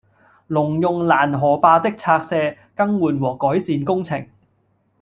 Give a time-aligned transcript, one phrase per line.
[0.49, 4.27] 農用攔河壩的拆卸、更換和改善工程